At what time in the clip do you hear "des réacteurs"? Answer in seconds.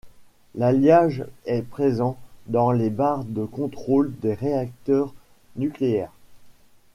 4.19-5.13